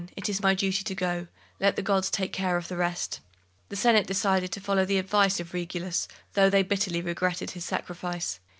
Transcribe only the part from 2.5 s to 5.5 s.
of the rest." The Senate decided to follow the advice